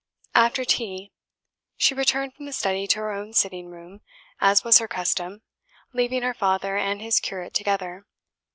After 0.33 0.65
tea, 0.65 1.11
she 1.77 1.93
returned 1.93 2.33
from 2.33 2.47
the 2.47 2.53
study 2.53 2.87
to 2.87 2.97
her 2.97 3.11
own 3.11 3.33
sitting 3.33 3.67
room, 3.69 4.01
as 4.39 4.63
was 4.63 4.79
her 4.79 4.87
custom, 4.87 5.43
leaving 5.93 6.23
her 6.23 6.33
father 6.33 6.75
and 6.75 7.03
his 7.03 7.19
curate 7.19 7.53
together. 7.53 8.07